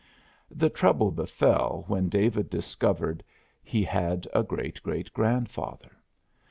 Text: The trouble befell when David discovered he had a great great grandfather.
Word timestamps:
The 0.49 0.71
trouble 0.71 1.11
befell 1.11 1.83
when 1.87 2.09
David 2.09 2.49
discovered 2.49 3.23
he 3.61 3.83
had 3.83 4.27
a 4.33 4.41
great 4.41 4.81
great 4.81 5.13
grandfather. 5.13 5.91